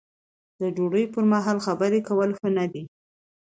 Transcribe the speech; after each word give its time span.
د 0.59 0.61
ډوډۍ 0.75 1.05
پر 1.13 1.23
مهال 1.31 1.57
خبرې 1.65 1.99
کول 2.07 2.29
ښه 2.39 2.49
نه 2.57 2.65
دي. 2.71 2.83